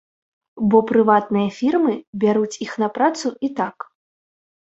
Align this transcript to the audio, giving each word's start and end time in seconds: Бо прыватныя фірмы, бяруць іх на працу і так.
Бо 0.69 0.79
прыватныя 0.91 1.49
фірмы, 1.57 1.93
бяруць 2.23 2.55
іх 2.67 2.71
на 2.85 2.91
працу 2.97 3.27
і 3.49 3.53
так. 3.59 3.77